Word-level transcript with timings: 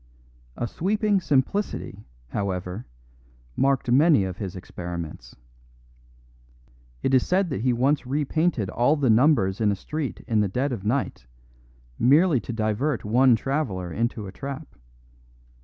A 0.57 0.65
sweeping 0.67 1.19
simplicity, 1.21 2.07
however, 2.29 2.87
marked 3.55 3.91
many 3.91 4.23
of 4.23 4.37
his 4.39 4.55
experiments. 4.55 5.35
It 7.03 7.13
is 7.13 7.23
said 7.23 7.51
that 7.51 7.61
he 7.61 7.71
once 7.71 8.07
repainted 8.07 8.71
all 8.71 8.95
the 8.95 9.11
numbers 9.11 9.61
in 9.61 9.71
a 9.71 9.75
street 9.75 10.21
in 10.27 10.39
the 10.39 10.47
dead 10.47 10.71
of 10.71 10.83
night 10.83 11.27
merely 11.99 12.39
to 12.39 12.51
divert 12.51 13.05
one 13.05 13.35
traveller 13.35 13.93
into 13.93 14.25
a 14.25 14.31
trap. 14.31 14.75